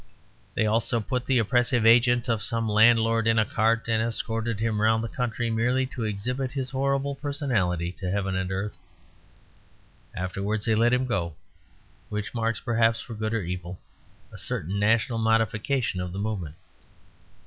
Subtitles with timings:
[0.55, 4.81] They also put the oppressive agent of some landlord in a cart and escorted him
[4.81, 8.79] round the county, merely to exhibit his horrible personality to heaven and earth.
[10.15, 11.35] Afterwards they let him go,
[12.09, 13.79] which marks perhaps, for good or evil,
[14.33, 16.55] a certain national modification of the movement.